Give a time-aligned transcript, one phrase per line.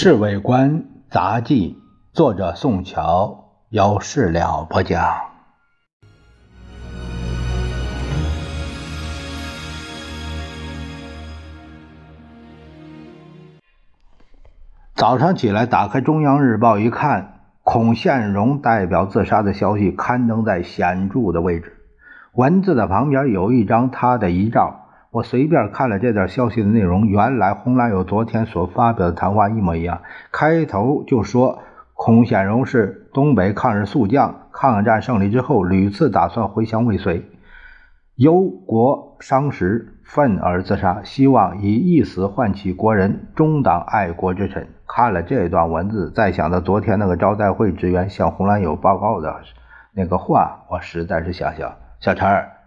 [0.02, 1.76] 《侍卫官杂记》，
[2.16, 4.98] 作者宋乔，有事了不讲。
[14.94, 21.76] 早上起来，打开《中央日报》一看，孔宪荣代表自杀的消息刊登在显著的位置，
[22.32, 24.79] 文字的旁边有一张他的遗照。
[25.12, 30.02] 我随便看了这点消息的内容，原来洪兰友昨天所发表的谈话一模一样。
[30.30, 31.58] 开头就说
[31.94, 37.24] 孔显荣是东北抗日宿将，抗战胜利之后屡次打算回乡未遂，
[38.14, 44.68] 忧国伤时，愤而自杀，希望以一死唤起国人，中党爱国之臣。
[44.86, 49.40] 看了这段文字，再想到昨天那个招待会职员向洪兰友报告的
[49.92, 51.74] 那个话，我实在是想笑。
[51.98, 52.59] 小陈儿。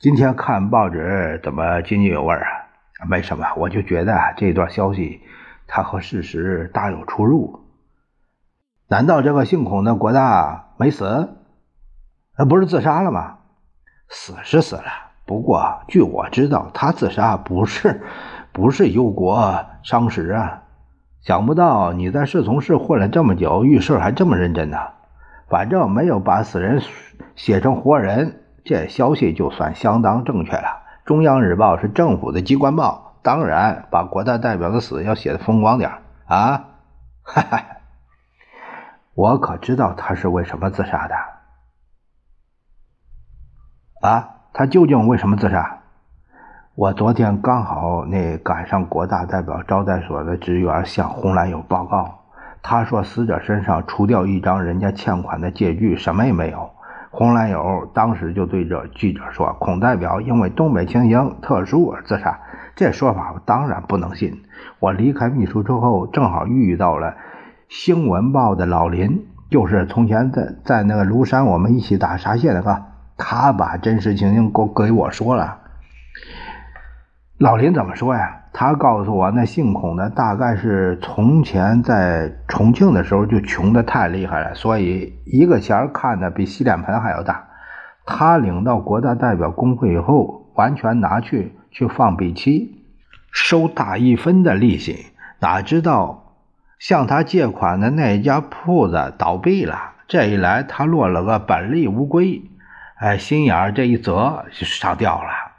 [0.00, 3.04] 今天看报纸怎么津津有味啊？
[3.06, 5.20] 没什么，我就觉得这段消息
[5.66, 7.66] 它和事实大有出入。
[8.88, 11.36] 难道这个姓孔的国大没死？
[12.38, 13.40] 那不是自杀了吗？
[14.08, 14.84] 死是死了，
[15.26, 18.00] 不过据我知道，他自杀不是
[18.52, 20.62] 不是忧国伤时啊。
[21.20, 24.78] 想不到你在侍从室混了这么久，遇事还这么认真呢。
[25.50, 26.80] 反正没有把死人
[27.36, 28.39] 写成活人。
[28.64, 30.82] 这消息就算相当正确了。
[31.04, 35.90] 中央日报是政府的机关报，当然把国大代表的死要写的风光点
[36.26, 36.64] 啊！
[37.22, 37.62] 哈哈，
[39.14, 41.14] 我可知道他是为什么自杀的
[44.08, 44.28] 啊？
[44.52, 45.78] 他究竟为什么自杀？
[46.74, 52.20] 我昨天刚好那赶上国大代表招待所的职员向红兰友报告，
[52.62, 56.70] 他说死者身上除掉一张人家欠款的借据，什么也没有。
[57.10, 62.38] 红兰友当时就对着记者说：“孔代表因为东北情形特殊而自杀。”
[62.76, 64.42] 这说法我当然不能信。
[64.78, 67.08] 我离开秘书之后，正好遇到了
[67.68, 72.84] 《新闻报》的老林，就是从前在在那个庐山我们一起打沙蟹那个，
[73.16, 75.58] 他把真实情形给给我说了。
[77.38, 78.39] 老林怎么说呀？
[78.52, 87.46] 他告诉我，那姓孔的大概是从前在重庆的时候就穷的太厉害了，所以一个钱看的比洗脸盆还要大。
[88.04, 92.82] 他领到国大代表工会以后，完全拿去去放币期，
[93.30, 95.06] 收大一分的利息。
[95.38, 96.34] 哪知道
[96.78, 102.42] 向他借款的那家铺子倒闭了，这一来他落了个本利无归，
[102.96, 105.49] 哎，心眼这一折就上吊了。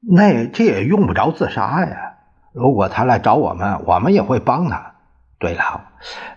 [0.00, 2.14] 那这也用不着自杀呀！
[2.52, 4.92] 如果他来找我们，我们也会帮他。
[5.38, 5.82] 对了，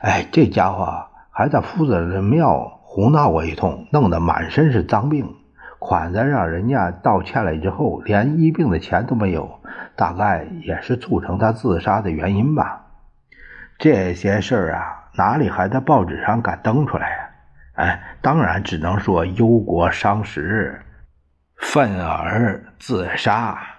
[0.02, 5.36] 哎，这家伙还在夫子庙胡闹过一通，弄得满身是脏病，
[5.80, 9.60] 款子让人家道歉了之后，连医病的钱都没有，
[9.96, 12.88] 大概也是促成他自杀的原因吧。
[13.78, 17.30] 这些事儿啊，哪里还在报纸上敢登出来呀？
[17.76, 20.82] 哎，当然只能说忧国伤时。
[21.60, 23.79] 愤而自杀。